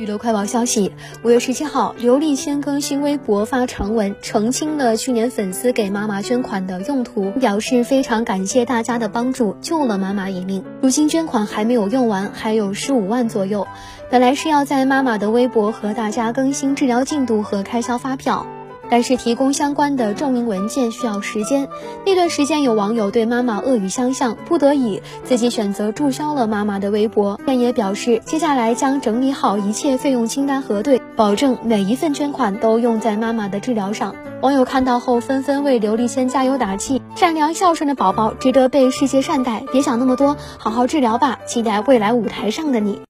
[0.00, 10.64] 娱乐快报消息：五月十七号，刘丽先更新微博发长文，澄清了去年粉丝给妈妈捐款的用途，表示非常感谢大家的帮助，救了妈妈一命。
[10.80, 13.68] 如今捐款还没有用完，还有十五万左右。
[14.10, 18.46] 本来是要在妈妈的微博和大家更新治疗进度和开销发票。
[18.90, 21.68] 但是提供相关的证明文件需要时间，
[22.04, 27.40] 那段时间有网友对妈妈恶语相向，不得已自己选择注销了妈妈的微博。
[27.46, 34.14] 但也表示接下来将整理好一切费用清单核对，保证每一份捐款都用在妈妈的治疗上。
[34.42, 43.00] 网友看到后纷纷为刘丽仙加油打气，善良孝顺的宝宝值得被世界善待，别想那么多，好好治疗吧，期待未来舞台上的你。